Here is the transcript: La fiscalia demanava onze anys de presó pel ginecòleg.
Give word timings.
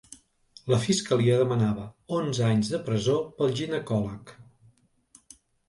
La 0.71 0.79
fiscalia 0.85 1.35
demanava 1.41 1.85
onze 2.21 2.47
anys 2.49 2.73
de 2.73 2.81
presó 2.89 3.21
pel 3.37 3.55
ginecòleg. 3.63 4.37